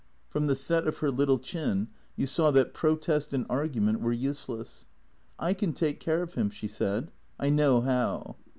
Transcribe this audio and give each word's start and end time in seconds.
From 0.29 0.47
the 0.47 0.55
set 0.55 0.87
of 0.87 0.97
her 0.97 1.11
little 1.11 1.37
chin 1.37 1.89
you 2.15 2.25
saw 2.25 2.49
that 2.49 2.73
protest 2.73 3.33
and 3.33 3.47
argu 3.49 3.75
ment 3.75 4.01
were 4.01 4.11
useless." 4.11 4.87
I 5.37 5.53
can 5.53 5.73
take 5.73 5.99
care 5.99 6.23
of 6.23 6.33
him," 6.33 6.49
she 6.49 6.67
said." 6.67 7.11
I 7.39 7.49
know 7.49 7.81
how." 7.81 8.35